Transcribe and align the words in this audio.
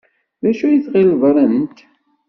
D 0.41 0.43
acu 0.49 0.63
ay 0.67 0.79
tɣiled 0.85 1.21
ran-t? 1.35 1.77